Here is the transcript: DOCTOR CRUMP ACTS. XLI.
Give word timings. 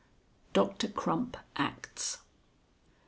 DOCTOR 0.53 0.87
CRUMP 0.87 1.37
ACTS. 1.57 2.17
XLI. 2.17 2.21